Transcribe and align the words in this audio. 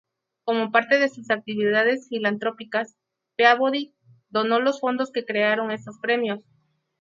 Como 0.45 0.71
parte 0.71 0.97
de 0.97 1.09
sus 1.09 1.29
actividades 1.29 2.07
filantrópicas, 2.09 2.97
Peabody 3.37 3.93
donó 4.31 4.59
los 4.59 4.79
fondos 4.79 5.11
que 5.11 5.25
crearon 5.25 5.69
estos 5.69 5.99
premios. 6.01 6.39